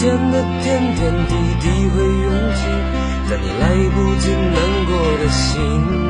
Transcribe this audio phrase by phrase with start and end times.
[0.00, 2.64] 天的点点滴滴会涌起，
[3.28, 6.09] 在你来不及难过的心。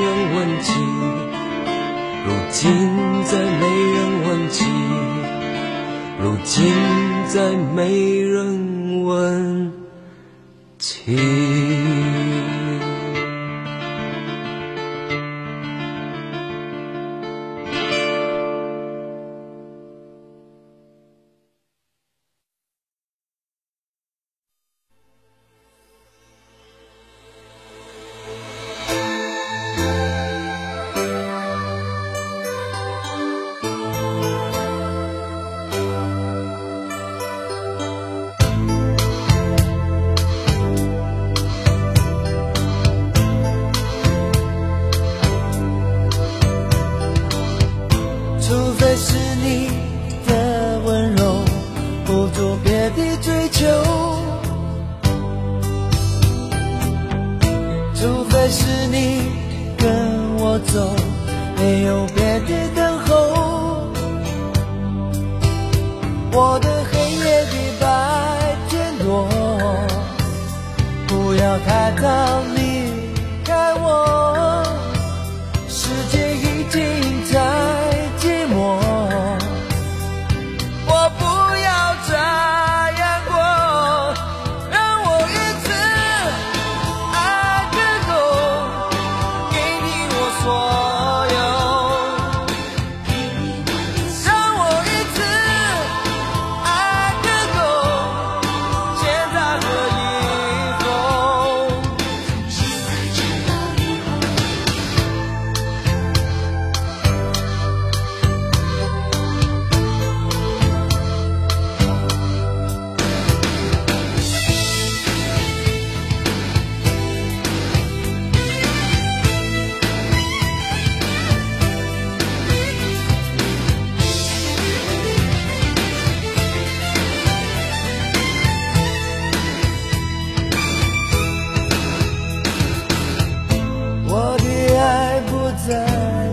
[2.61, 2.69] 今
[3.25, 4.65] 再没人问起，
[6.21, 6.71] 如今
[7.27, 9.73] 再没人问
[10.77, 11.40] 起。
[71.51, 72.60] 要太早离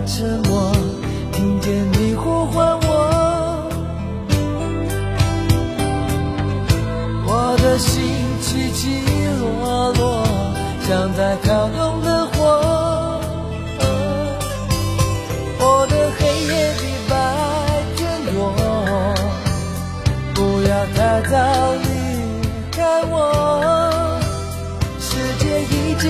[0.09, 0.71] 沉默，
[1.31, 3.69] 听见你呼唤我，
[7.27, 8.01] 我的心
[8.41, 9.03] 起起
[9.39, 10.25] 落落，
[10.87, 13.21] 像在跳动的火。
[15.59, 17.13] 我的黑夜比白
[17.95, 18.51] 天多，
[20.33, 21.37] 不要太早
[21.83, 21.87] 离
[22.71, 23.13] 开我。
[24.99, 25.07] 世
[25.37, 26.09] 界已经